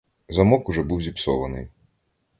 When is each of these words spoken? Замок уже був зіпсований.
Замок 0.29 0.69
уже 0.69 0.83
був 0.83 1.01
зіпсований. 1.01 1.67